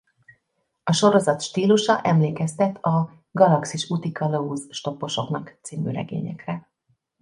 A 0.83 0.91
sorozat 0.93 1.41
stílusa 1.41 2.01
emlékeztet 2.03 2.83
a 2.85 3.13
Galaxis 3.31 3.89
útikalauz 3.89 4.65
stopposoknak 4.71 5.57
c. 5.61 5.71
regényekre. 5.83 6.69